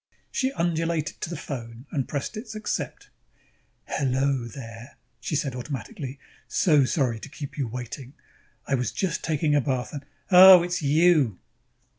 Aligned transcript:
She 0.31 0.51
undulated 0.53 1.21
to 1.21 1.29
the 1.29 1.37
phone 1.37 1.85
and 1.91 2.07
pressed 2.07 2.35
its 2.35 2.55
Accept. 2.55 3.11
"Hello 3.85 4.45
o, 4.45 4.45
there," 4.47 4.97
she 5.19 5.35
said 5.35 5.53
automatically. 5.55 6.17
"So 6.47 6.85
sorry 6.85 7.19
to 7.19 7.29
keep 7.29 7.55
you 7.55 7.67
waiting. 7.67 8.13
I 8.65 8.73
was 8.73 8.91
just 8.91 9.23
taking 9.23 9.53
a 9.53 9.61
bath 9.61 9.93
and 9.93 10.03
Oh. 10.31 10.63
It's 10.63 10.81
you." 10.81 11.37